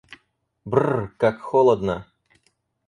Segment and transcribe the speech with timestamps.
[0.65, 2.07] Бр-р, как холодно!